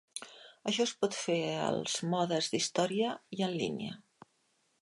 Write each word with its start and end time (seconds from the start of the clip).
Això 0.71 0.85
es 0.85 0.93
pot 1.03 1.17
fer 1.17 1.37
als 1.67 1.99
modes 2.15 2.51
d'història 2.55 3.15
i 3.41 3.49
en 3.49 3.55
línia. 3.63 4.01